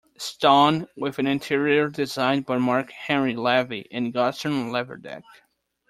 [0.17, 5.21] Stone, with an interior designed by Marc-Henri Levy and Gaston Laverdet.